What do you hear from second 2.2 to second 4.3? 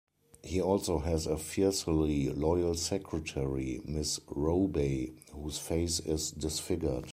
loyal secretary, Miss